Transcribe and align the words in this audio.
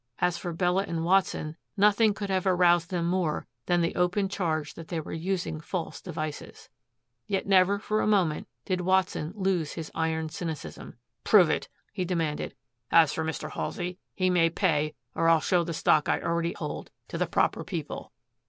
As 0.17 0.35
for 0.35 0.51
Bella 0.51 0.85
and 0.87 1.05
Watson, 1.05 1.55
nothing 1.77 2.15
could 2.15 2.31
have 2.31 2.47
aroused 2.47 2.89
them 2.89 3.05
more 3.05 3.45
than 3.67 3.81
the 3.81 3.93
open 3.93 4.29
charge 4.29 4.73
that 4.73 4.87
they 4.87 4.99
were 4.99 5.13
using 5.13 5.59
false 5.61 6.01
devices. 6.01 6.69
Yet 7.27 7.45
never 7.45 7.77
for 7.77 8.01
a 8.01 8.07
moment 8.07 8.47
did 8.65 8.81
Watson 8.81 9.31
lose 9.35 9.73
his 9.73 9.91
iron 9.93 10.29
cynicism. 10.29 10.95
"Prove 11.23 11.51
it," 11.51 11.69
he 11.93 12.03
demanded. 12.03 12.55
"As 12.89 13.13
for 13.13 13.23
Mr. 13.23 13.51
Halsey, 13.51 13.99
he 14.15 14.31
may 14.31 14.49
pay 14.49 14.95
or 15.13 15.29
I'll 15.29 15.39
show 15.39 15.63
the 15.63 15.71
stock 15.71 16.09
I 16.09 16.19
already 16.19 16.53
hold 16.53 16.89
to 17.09 17.19
the 17.19 17.27
proper 17.27 17.63
people." 17.63 18.11